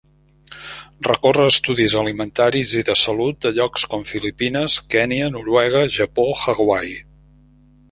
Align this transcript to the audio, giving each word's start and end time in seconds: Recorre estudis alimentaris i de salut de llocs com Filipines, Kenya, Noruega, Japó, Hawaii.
Recorre 1.07 1.43
estudis 1.49 1.95
alimentaris 2.01 2.71
i 2.79 2.81
de 2.87 2.95
salut 3.03 3.39
de 3.47 3.53
llocs 3.59 3.85
com 3.93 4.07
Filipines, 4.13 4.81
Kenya, 4.97 5.31
Noruega, 5.39 5.85
Japó, 6.01 6.29
Hawaii. 6.49 7.01